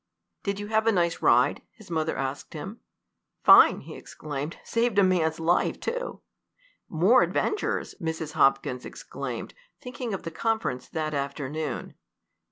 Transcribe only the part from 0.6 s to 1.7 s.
have a nice ride?"